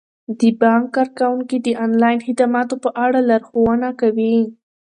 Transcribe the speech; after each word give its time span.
د 0.39 0.41
بانک 0.61 0.85
کارکوونکي 0.95 1.57
د 1.61 1.67
انلاین 1.85 2.19
خدماتو 2.27 2.75
په 2.83 2.89
اړه 3.05 3.19
لارښوونه 3.29 3.89
کوي. 4.01 4.37